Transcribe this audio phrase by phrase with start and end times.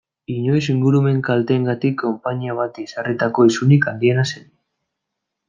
[0.35, 4.51] Inoiz ingurumen kalteengatik konpainia bati ezarritako isunik handiena zen.